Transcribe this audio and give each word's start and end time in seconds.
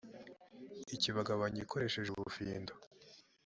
ikibagabanya 0.95 1.59
ikoresheje 1.65 2.09
ubufindo 2.11 2.73